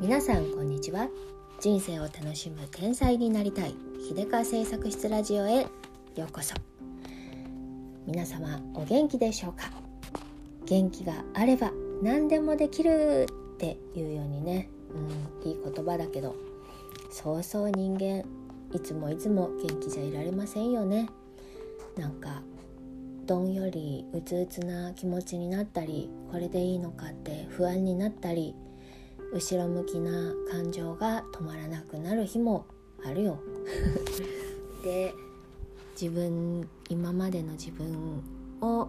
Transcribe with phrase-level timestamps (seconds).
[0.00, 1.08] 皆さんこんにちは。
[1.60, 3.74] 人生を楽しむ天才になりたい。
[4.08, 5.62] 秀川製作室ラジオへ。
[5.62, 5.68] よ
[6.18, 6.54] うこそ。
[8.06, 9.72] 皆様お元気でしょうか？
[10.66, 14.68] 元気があれば何でもできるっていうようにね、
[15.42, 16.36] うん、いい言葉だけど。
[17.10, 18.24] そうそう人間
[18.72, 21.08] いつもいつも元気じゃいられませんよね。
[21.96, 22.42] なんか
[23.26, 28.54] どんよりうつうつな気持ちになったりこれでいいのかって不安になったり
[29.32, 32.66] 後ろ向きな感情が止まらなくなる日も
[33.04, 33.38] あるよ。
[34.82, 35.14] で
[36.00, 38.22] 自分今までの自分
[38.60, 38.88] を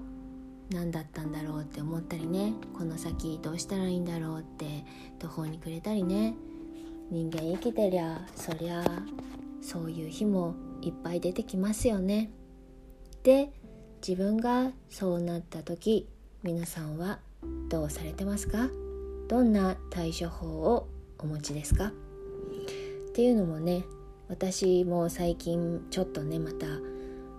[0.72, 2.54] 何だったんだろうって思ったりね。
[2.74, 4.86] この先どうしたらいいんだろうって
[5.18, 6.36] 途方に暮れたりね。
[7.10, 8.84] 人間生きてりゃそりゃ
[9.62, 12.32] そういう日もいっぱい出てきますよね。
[13.24, 13.52] で
[14.08, 16.08] 自分がそうなった時
[16.44, 17.20] 皆さんは
[17.68, 18.70] どうされてますか？
[19.30, 20.88] どんな対処法を
[21.20, 21.88] お持ちですか？
[21.88, 21.92] っ
[23.14, 23.84] ていうのもね
[24.28, 26.66] 私も最近ちょっとねまた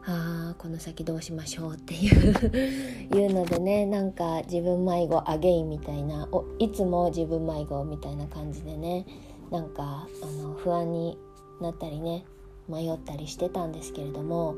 [0.05, 9.07] あこの先どうしましょうっていう いうのでねなんか自分迷子アゲインみたいなおいつも自分迷子みたいな感じでね
[9.51, 11.19] なんかあの不安に
[11.61, 12.25] なったりね
[12.69, 14.55] 迷ったりしてたんですけれども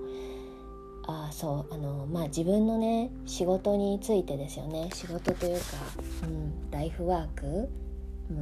[1.06, 4.88] あそうあのまあ自分のね仕事についてですよね。
[4.94, 5.64] 仕事というか、
[6.24, 7.68] うん、ライフワーク、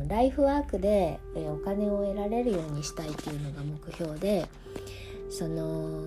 [0.08, 4.47] ライフワークでお金を得られるようにしたいっていうのが目標で
[5.31, 6.05] その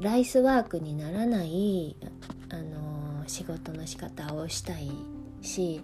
[0.00, 1.96] ライスワークにならない
[2.50, 4.90] あの仕事の仕方をしたい
[5.42, 5.80] し、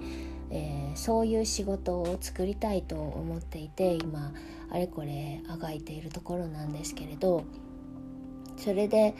[0.51, 4.33] えー、そういう仕事を作りたいと思っていて今
[4.71, 7.45] あれこれあがいているところなんですけれど
[8.57, 9.15] それで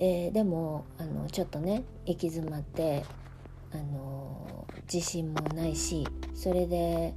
[0.00, 3.04] えー、でもあのちょっとね行き詰まって
[3.72, 7.14] あの自信もないしそれで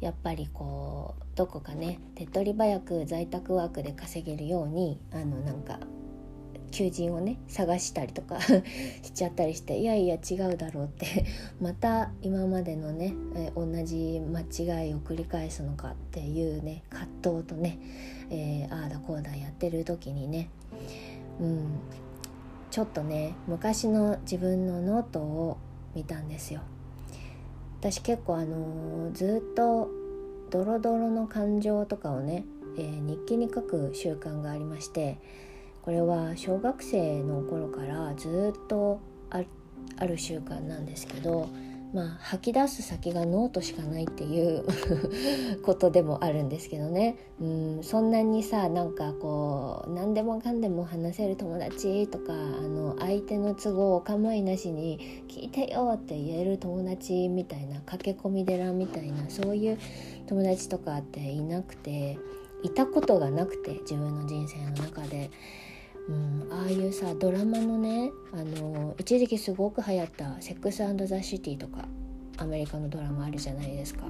[0.00, 5.78] やっぱりこうどこかね手っ取り早く在宅ワークで稼げるようにあのなんか
[6.72, 8.38] 求人をね探したりとか
[9.02, 11.24] しちゃったりしていやいや違うだろうって
[11.62, 17.78] また今までのね、え同じ間違いを繰り返すのかっていうね葛藤とね、
[18.30, 20.50] えー、ああだこうだやってる時にね
[21.40, 21.66] うん。
[22.76, 25.56] ちょっとね昔の自分のノートを
[25.94, 26.60] 見たんですよ。
[27.80, 29.88] 私結構あの、ずっと
[30.50, 32.44] ドロドロの感情とかをね、
[32.76, 35.16] えー、日記に書く習慣がありまして
[35.80, 39.00] これは小学生の頃からずっと
[39.30, 39.40] あ
[40.04, 41.48] る習慣なんですけど
[41.96, 44.64] まあ吐き出す先がノートしかないっていう
[45.64, 52.36] ことでもあるんですけどねうんそんなにさなんかこう何でもかんでも話せる友達とかあ
[52.68, 59.78] の相手の都合お構いなしに「聞いてよ」って言える友達みたいな駆け込み寺みたいなそういう
[60.26, 62.18] 友達とかっていなくて
[62.62, 65.30] いたことがなくて自分の人生の中で。
[66.08, 71.88] うん、ああいうさドラマのねあの一時期すごく流行った「セックスザ・シティ」とか
[72.36, 74.06] アメリカのドラマあるじゃないですか。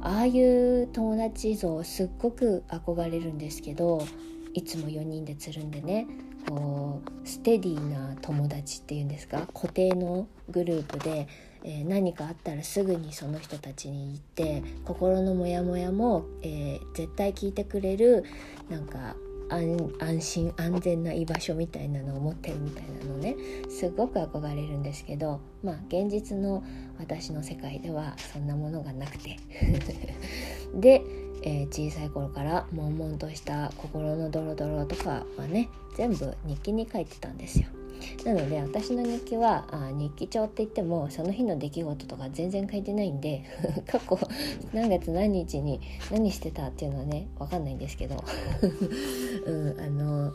[0.00, 4.06] ああいう友達像すっごく憧れるんですけど
[4.54, 6.06] いつも4人でつるんでね
[6.48, 9.48] こうステディーな友達っていうんですか？
[9.52, 11.26] 固定のグループで、
[11.64, 18.24] えー、何かあったらすぐにその人たちに行って心のモヤモヤも、えー、絶対聞いてくれる
[18.70, 19.16] なんか
[19.50, 23.36] 安心安全な居場所みたいなのを持ってるみたいなのね
[23.68, 26.62] すごく憧れるんですけどまあ現実の
[26.98, 29.36] 私の世界ではそんなものがなくて
[30.74, 31.02] で、
[31.42, 37.68] えー、小さい頃から悶々とした心のドロドロとかはね全部日記に書いてたんですよ。
[38.24, 43.44] なので私の日記はあ日記帳って言ってもその日の出来事とか全然書いてないんで
[43.86, 44.18] 過去
[44.72, 48.22] 何月何日に何してたっていうのはね分かんないんですけど、
[49.46, 50.34] うん、あの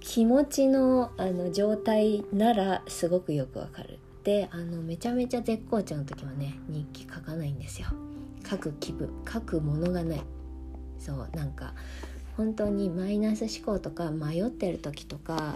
[0.00, 3.98] 気持ちのあの状態ならすごくよくわかる。
[4.24, 7.88] であのめちゃめちゃ絶好調の時はね日記書かないんですよ。
[8.48, 10.22] 書く気分書くものがない
[10.98, 11.74] そうなんか
[12.36, 15.52] 本当にマイナス思考とか迷ってる時とかあの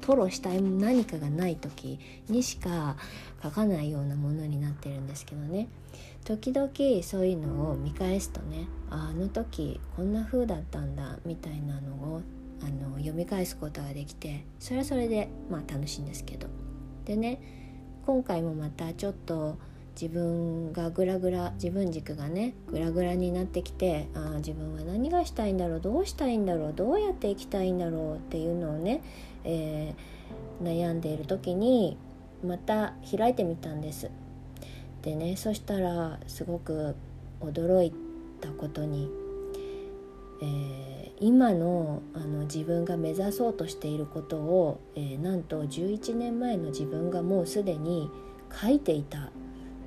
[0.00, 1.98] 吐露したい何かがない時
[2.28, 2.96] にしか
[3.42, 5.68] 書かないようなものになってるんですけどね。
[6.24, 6.70] 時々
[7.02, 12.22] そういうのを見返すとねあの時こんな風だったんだみたいなのを
[12.62, 16.48] あの読み返すことができてそれはそれでまあ楽しいんですけど。
[17.04, 17.40] でね
[18.06, 19.58] 今回もまたちょっと
[20.00, 29.02] 自分がグラグラ自分軸がねグラグラになってきてあ自分は何がしたいんだろうどうしたいんだろうどうやって生きたいんだろうっていうのをね、
[29.44, 31.96] えー、悩んでいる時に
[32.44, 34.10] また開いてみたんです。
[35.00, 36.94] でねそしたらすごく
[37.40, 37.92] 驚い
[38.40, 39.08] たことに、
[40.42, 48.10] えー、今のあの自分が目指そうとしていることを、えー、なんと11年前の自分がもうすでに
[48.60, 49.30] 書いていた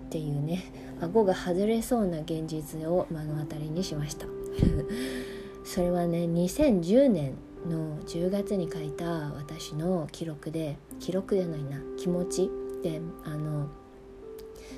[0.09, 0.63] っていうね
[1.01, 4.25] 顎が外れそうな現実を目の当たりにしました。
[5.63, 7.35] それはね2010年
[7.69, 12.49] の10月に書いた私の記録で記録じゃないな気持ち
[12.81, 13.67] であの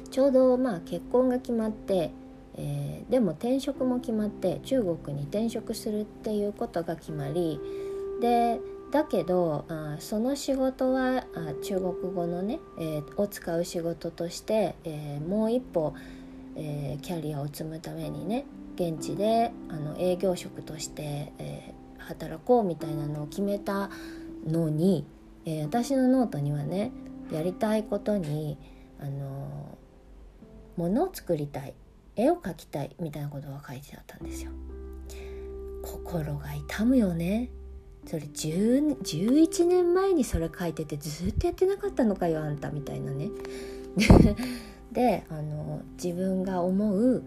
[0.10, 2.12] ちょうどまあ結婚が決まって、
[2.56, 7.58] えー、でも転職も決まって中国に転職するっていうことが決まり
[8.20, 8.60] で
[8.92, 15.96] だけどあその仕事はあ中国語のね、えー、を使う仕事として、えー、もう一歩、
[16.58, 18.46] えキャリアを積むためにね
[18.76, 23.90] 現地であの営業職として、え働こうみたいなのを決めた
[24.46, 25.06] のに、
[25.46, 26.92] え私のノートにはね
[27.32, 28.58] やりたいことに
[29.00, 29.78] あの
[30.76, 31.74] 物を作りたい
[32.18, 34.52] 絵を描きたいみたいなことが書いてあったんですよ。
[35.82, 37.50] 心が痛むよね
[38.06, 43.30] それ11年前にそれ書いててずっとやってなかったのかよあんたみたいなね。
[44.92, 47.24] であの自分が思う、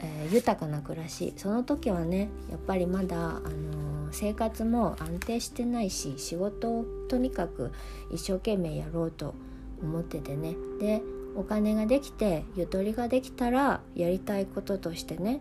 [0.00, 1.32] えー、豊かな暮らし。
[1.36, 7.70] その時はねやっぱりまだあの生活も安定してないし仕事をとにかく
[8.12, 9.34] 一生懸命やろうと
[9.82, 10.56] 思っててね。
[10.80, 11.02] で
[11.36, 15.40] お金ができてゆとりができたらやりたいこととしてね、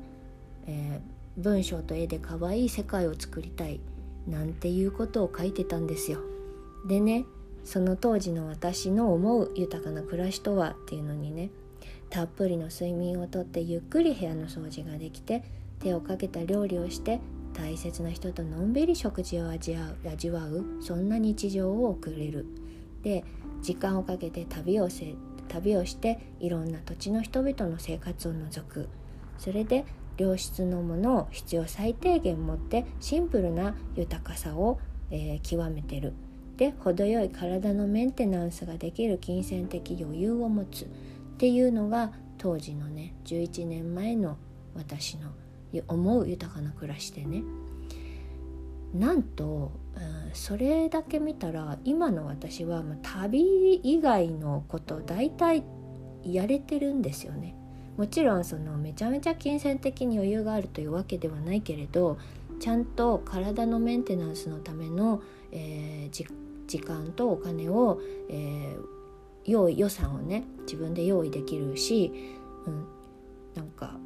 [0.67, 3.79] えー、文章と絵で可愛い世界を作りたい。
[4.27, 6.19] なんていうことを書いてたんですよ。
[6.87, 7.25] でね
[7.63, 11.49] その当時の私の思う豊かな暮らしとはっていうのにね
[12.09, 15.43] たっぷりの睡眠をとってゆっくり部屋の掃除ができて
[15.79, 17.19] 手をかけた料理をして
[17.53, 22.45] 大切な人とのんびり食事を味わう味わうそんな日常を送れる
[23.01, 23.23] で
[23.61, 25.15] 時間をかけて旅をせ
[25.47, 28.89] 旅をしていろんな土地の人々の生活を除く
[29.37, 29.85] それで
[30.17, 34.79] 良質のものを必要最低限持ってシンプルな豊かさを、
[35.11, 36.13] えー、極めてる
[36.57, 40.87] で程よい体のメンテナンスができる金銭的余裕を持つっ
[41.37, 44.37] ていうのが当時のね11年前の
[44.73, 45.31] 私の
[45.87, 47.43] 思う豊かな暮らしでね
[48.93, 55.65] なんと、うん、それだけ見たら今の私は、旅以外のこと大体
[56.23, 57.55] やれてるんですよね。
[57.97, 62.17] もちろんそのめちゃめちゃ金銭的に余裕があるというわけではないけれど
[62.59, 65.21] ちゃんと体のメンテナンスのための、
[65.51, 66.25] えー、
[66.67, 68.79] 時間とお金を、えー、
[69.45, 72.11] 用意予算をね自分で用意できるし、
[72.65, 72.85] うん、
[73.55, 73.97] なんか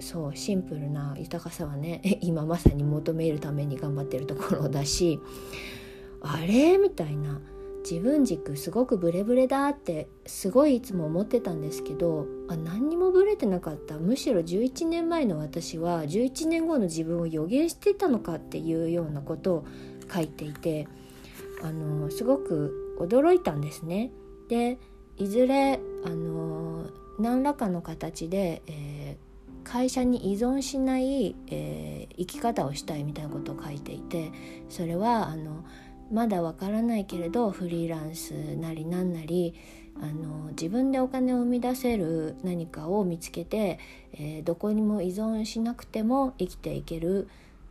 [0.00, 5.20] そうシンプルな豊かさはね 今まさに求めるために頑張ってるところだし
[6.20, 6.78] あれ？
[6.78, 7.40] みたいな。
[7.88, 19.66] 自分軸すごくブレブレだってすごいいつも思ってたんですけどあ何にもブレてなかったむしろ11年前の私は11年後の自分を予言してたのかっていうようなことを
[20.12, 20.88] 書いていて
[21.62, 24.10] あのすごく驚いたんですね。
[24.48, 24.78] で
[25.16, 26.86] いずれあの
[27.18, 29.34] 何らかの形で、えー
[29.64, 34.30] 会社に依存しない、えー、生き方をしたいみたいなことを書いていて
[34.68, 35.64] それはあの
[36.12, 39.54] まだわからないけれどフリーランスなりなんなり
[40.00, 43.78] あの自分でお金を生み出せる何かを見つけて、
[44.12, 47.28] えー、どこにも依存しなくても生きていける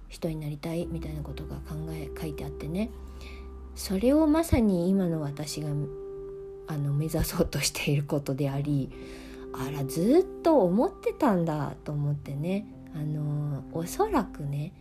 [0.09, 2.89] 人になりたいみたいなことが考え書いてあってね。
[3.75, 5.69] それをまさに今の私が
[6.67, 8.91] あの目指そうとしていることであり
[9.51, 12.67] あらずっと思ってたんだと思ってね。
[12.95, 14.71] あのおそらくね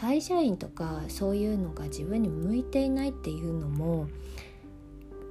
[0.00, 4.08] 会社員とかそういうのが自分に向いていないっていうのも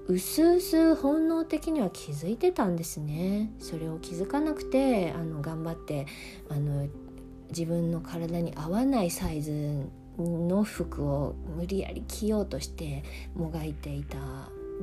[0.08, 3.52] うすうす本能的には気づいてたんですね。
[3.60, 6.08] それを気づかなくてあの頑張って
[6.50, 6.88] あの
[7.50, 13.04] 自分の体に合わないサイズの服を無理やり着ようとして
[13.36, 14.18] もがいていた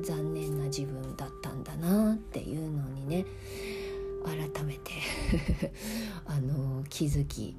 [0.01, 3.25] 残念な自分だったんだなっていうのにね
[4.25, 4.91] 改めて
[6.25, 7.55] あの気づき、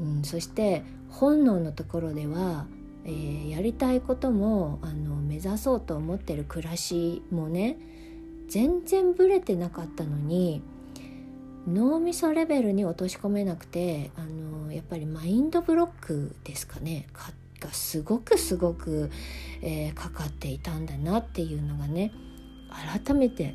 [0.00, 2.66] うん、そして本能のところでは、
[3.04, 7.78] えー、やりたいこともあの目指そうと思ってる暮らしもね
[8.48, 10.62] 全然ブレてなかったのに
[11.66, 17.06] 脳みそレベルに落とし込めなくてあのやっぱりマインドブロックですかね
[17.60, 19.10] がすごくすごく、
[19.60, 22.12] えー、かかっていたんだなっていうのがね
[23.04, 23.54] 改めて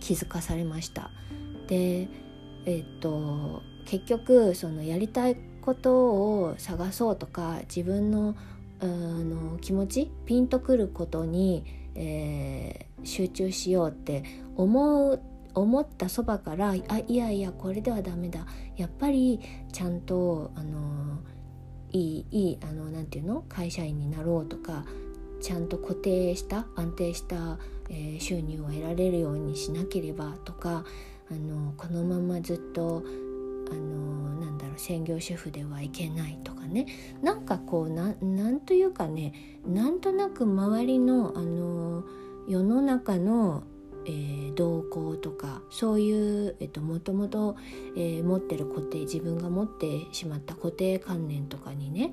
[0.00, 1.10] 気づかされました。
[1.66, 2.08] で
[2.64, 5.96] えっと結局そのやりたいこと
[6.42, 8.36] を探そうとか自分の
[8.80, 11.64] あの気持ちピンとくることに、
[11.96, 14.22] えー、集中しようって
[14.56, 15.20] 思う
[15.54, 18.46] 思ったそばからあいやいやこれではダメだ。
[18.76, 19.40] やっぱり
[19.72, 21.18] ちゃんとあの
[21.90, 23.42] いいいいあのなんていうの？
[23.48, 24.84] 会社員になろうとか
[25.40, 30.84] ちゃんと固定した安定した、えー、収入を得られるようにしなければとか
[31.30, 33.02] あのこのままずっと
[34.78, 36.86] 専業主婦ではいけないとかね。
[37.22, 42.04] なんかこうなんというかねなんとなく周りのあの
[42.48, 43.64] 世の中の
[44.08, 47.56] えー、動向とかそういう、えっと、もともと、
[47.94, 52.12] えー、持ってる固定自分が持ってしまった固定観念とかにね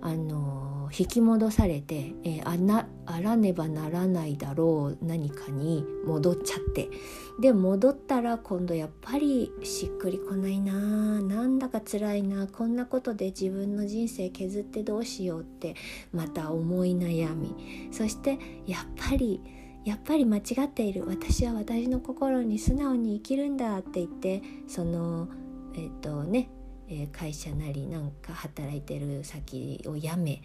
[0.00, 6.88] あの引き戻されて、えー、あなあらねばならないだろう何かに戻っちゃって。
[7.40, 10.72] で戻ったら今度やっぱりしっくりこないな
[11.20, 15.74] なんだか辛いなこんなことで自分の人生削ってどうしようって
[16.12, 17.54] また思い悩み。
[17.92, 19.40] そしてやっぱり
[19.84, 21.04] やっぱり間違っている。
[21.06, 25.28] 私は私の心に素直に生きるんだって言ってその
[25.74, 26.48] えっ、ー、とね、
[26.88, 30.42] え会社なりなんか働いてる先を辞め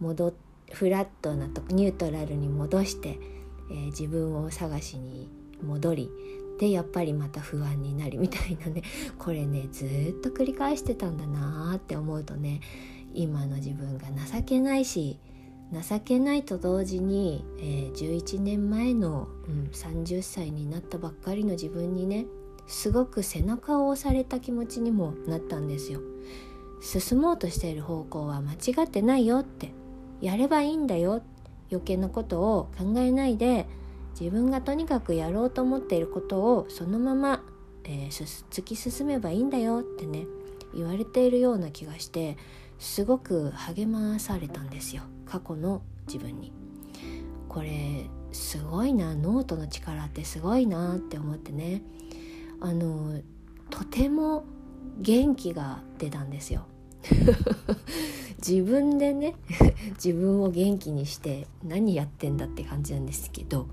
[0.00, 0.34] 戻
[0.72, 3.18] フラットなとニュートラルに戻して、
[3.70, 5.28] えー、自分を探しに
[5.62, 6.10] 戻り
[6.58, 8.82] でやっぱりまた不安になりみたいなね。
[9.18, 12.60] これねずっと繰り返してたんだなって思うとね
[13.12, 15.18] 今の自分が情けないし
[15.72, 22.26] 情けないと同時に、えー、11年前の、うん、30歳になったばっかりの自分にね
[22.66, 26.00] すごく背中を押された気持ちにもなったんですよ。
[26.80, 29.72] 進もうとしている方向は間違ってないよって
[30.20, 31.22] やればいいんだよ
[31.70, 33.66] 余計なことを考えないで
[34.20, 37.42] 自分がとにかくやろうと思っていることをそのまま、
[37.84, 40.26] えー、突き進めばいいんだよってね
[40.74, 42.36] 言われているような気がして
[42.78, 45.02] すごく励まされたんですよ。
[45.24, 46.52] 過去の自分に。
[47.48, 51.82] これすごいなノートの力ってすごいなって思ってね。
[52.64, 53.20] あの
[53.68, 54.46] とても
[54.98, 56.64] 元気が出たんですよ。
[58.38, 59.34] 自分でね
[60.02, 63.68] 自分を元気にして何やってんだって感じなんですけど、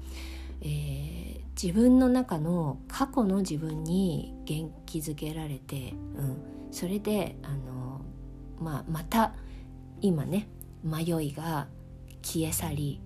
[0.59, 6.37] えー、自分の中の過去の自分に元気づけられて、うん、
[6.71, 8.01] それであの、
[8.59, 9.33] まあ、また
[10.01, 10.49] 今ね
[10.83, 11.69] 迷いが
[12.21, 13.01] 消え去り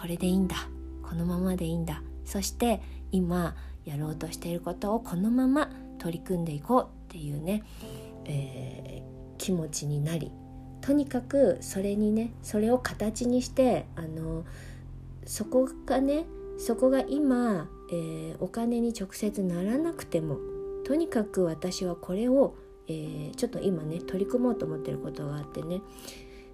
[0.00, 0.68] これでいいんだ。
[1.02, 2.04] このままでいいんだ。
[2.24, 7.62] そして今やろうとしていることをこのまま取り組んでいこうっていうね、
[8.24, 10.32] えー、気持ちになり
[10.80, 14.44] とにかくそれにねそれを形にしてあの
[15.24, 16.26] そこがね
[16.58, 20.38] そこが今、えー、お金に直接ならなくても
[20.84, 22.54] とにかく私はこれを、
[22.86, 25.80] えー、ちょっと今ね取り組もうと思ってることがあってね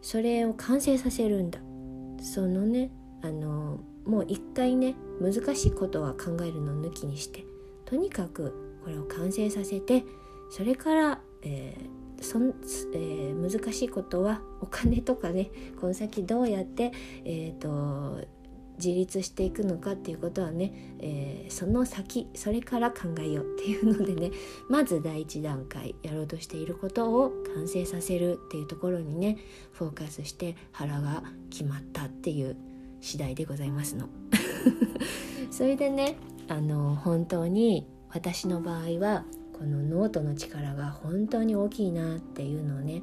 [0.01, 1.59] それを完成させるんだ。
[2.23, 2.91] そのね
[3.23, 3.81] あの
[4.11, 7.45] もう一回ね難しいことは考えるの抜きにして
[7.85, 10.05] とにかくこれを完成させて
[10.51, 12.39] それから、えーそ
[12.93, 15.51] えー、難しいことはお金とかね
[15.81, 16.93] この先どうやって、
[17.25, 18.27] えーと
[18.81, 24.33] 自立していくのかっていうことはね、えー、その先それから考えようっていうのでね
[24.69, 29.37] まず第一段階やろうとしていることを完成させるっていうところにね
[29.73, 32.57] フォーカスして腹が決まったっていう
[33.01, 34.09] 次第でございますの。
[35.51, 36.17] それでね
[36.49, 39.25] あの本当に私の場合は
[39.59, 43.03] このノートの力が本当に大きいなっていうのをね、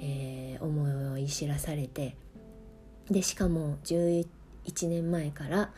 [0.00, 2.16] えー、思い知らされて
[3.10, 4.26] でしかも11
[4.88, 5.72] 年前から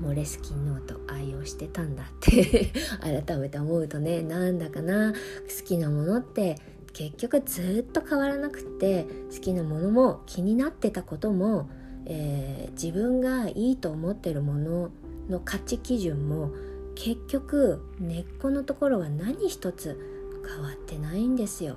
[0.00, 6.58] モレスキンノート愛用してたんだって 改めて思うとねなんだかな好きなものって
[6.92, 11.68] 結局ずっと変わらなくって好きなものも気になってたことも、
[12.06, 14.90] えー、自分がいいと思ってるもの
[15.28, 16.50] の価値基準も
[16.94, 19.98] 結局根っこのところは何一つ
[20.46, 21.76] 変わってないんですよ。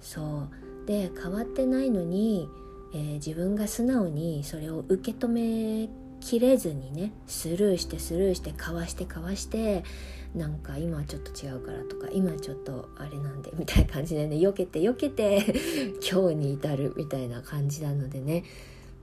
[0.00, 0.48] そ
[0.84, 2.48] うで変わってないのに
[2.94, 5.88] えー、自分が素直にそれを受け止め
[6.20, 9.82] きれずにねスルーしてスルーしてかわしてかわして
[10.34, 15.42] なんか今はちょっと違うからとか今ちょっとあれなんでみたいな感じでね避けて避けて
[16.08, 18.44] 今日に至るみたいな感じなのでね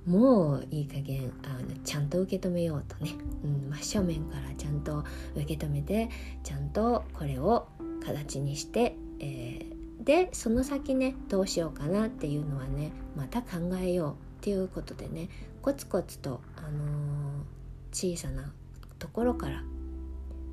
[0.06, 3.12] もういい加減あのちゃんと受け止めようとね、
[3.44, 5.04] うん、真正面からちゃんと
[5.36, 6.10] 受け止めて
[6.44, 7.68] ちゃんとこれを
[8.04, 15.30] 形にして、えーでその先ねどうしようかなっていうのはねまた考えようっていうことでね
[15.62, 18.52] コツコツと、あのー、小さな
[18.98, 19.64] ところから、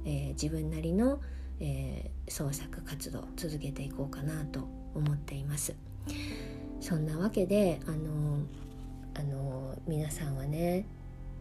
[0.05, 1.21] えー、自分なりの、
[1.61, 5.75] えー、創作活動続けていこうかなと思っています。
[6.81, 8.41] そんなわけで、あの
[9.19, 10.87] あの皆さんはね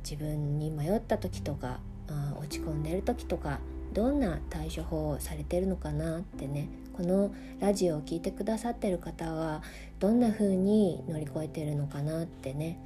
[0.03, 1.79] 自分に迷った時とか
[2.09, 3.59] あ落ち込んでる時とか
[3.93, 9.61] どんな対処法をされてるのかなってねこのラジオを聴いてくださってる方は
[9.99, 12.79] どんな風に乗り越えてるのかなってね、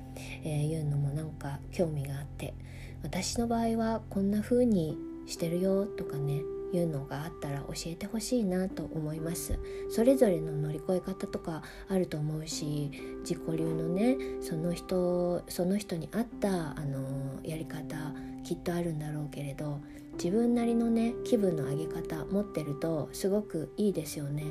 [0.43, 2.53] えー、いうのもなんか興味があって
[3.01, 6.41] 私の場合はこんな風にしてるよとかね
[6.73, 9.59] いうのがあったら教えてほしいなと思います。
[9.89, 18.13] それぞれの乗り越え方とかあると思うし自己流のねその人その人に合ったあのやり方
[18.43, 19.79] きっとあるんだろうけれど
[20.13, 24.43] 自分なりのね気分の上げ方持ってるとすごくいいですよね。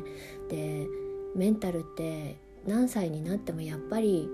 [0.49, 0.87] で
[1.35, 2.37] メンタルって
[2.67, 4.29] 何歳になってもやっぱり、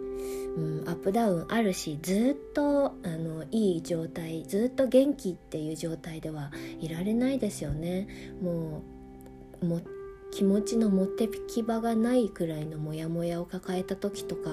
[0.57, 8.09] うん、アップダウンあるしずっとあのいい状態ずっと元気っていう状態ではいられないですよね
[8.41, 8.83] も
[9.63, 9.81] もう
[10.33, 14.51] 気持ちの持ってき場がないくらいのモヤモヤを抱えた時とか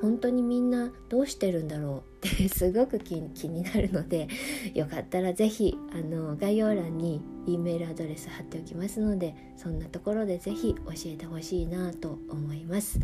[0.00, 4.28] 本当にみんなどうしてるんだろうってすごく気になるので
[4.74, 13.00] よかったら是非あの概要欄に E メールアドレス貼っておきますのでそんなところで是非教えてほしいなと思います。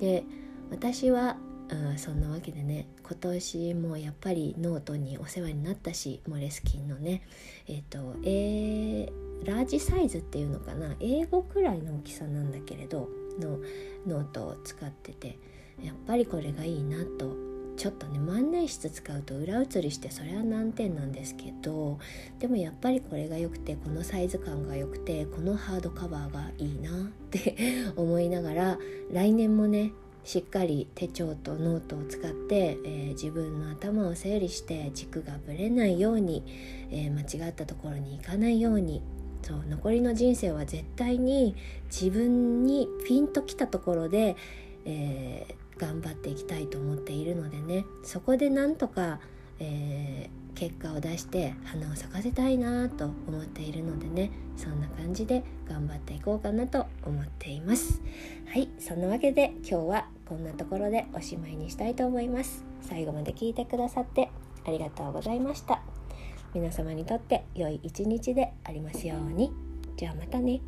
[0.00, 0.24] で
[0.72, 1.36] 私は
[1.94, 7.22] あそんなわけでね今年もやっぱりノートにお世話になったしモレスキンのね
[7.68, 13.08] えっ、ー、とえーラージサイズっていうのかな A5くらいの大きさなんだけれど
[13.40, 13.58] の
[14.06, 15.38] ノートを使ってて
[15.82, 17.34] やっぱりこれがいいなと
[17.76, 21.98] ちょっとね万年筆使うと裏写りしてそれは難点なんですけど
[22.38, 26.92] でもやっぱりこれが良くてこのサイズ感が良くてこのハードカバーがいいなっ
[27.30, 27.56] て
[27.96, 28.78] 思いながら
[29.10, 29.92] 来年もね
[30.24, 36.44] しっかり手帳とノートを使って、えー、自分の頭を整理して軸がぶれないように、
[36.90, 39.02] えー、間違ったところに行かないように
[39.42, 44.36] そう残りの人生は絶対に自分にピンときたところで、
[44.84, 47.84] えー、頑張っていきたいと思っているのでね。
[48.04, 49.18] そこでなんとか、
[49.62, 58.00] えー、結果を出して花を咲かせたいなと思っているのでねそんな感じで頑張っていこうかなと思っています
[58.46, 64.30] はいそんなわけで今日はこんなところでおしまいにしたいと思います最後まで聞いてくださって
[64.66, 65.80] ありがとうございました
[66.54, 69.52] 皆様にとって良い一日でありますように。
[69.96, 70.60] じゃあまたね。